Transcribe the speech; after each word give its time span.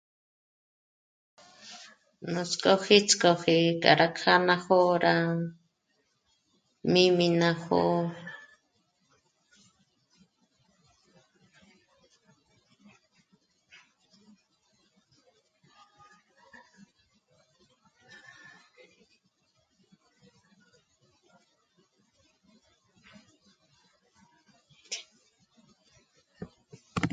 Nuts'k'óji 2.33 2.97
ts'k'oji 3.09 3.57
rá 3.99 4.07
kjǎnajo'o 4.17 4.93
rá 5.03 5.13
míjmi 6.91 7.27
ná 7.41 7.49
jó'o 7.61 7.97